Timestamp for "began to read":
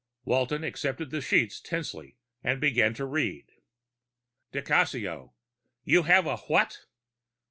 2.59-3.51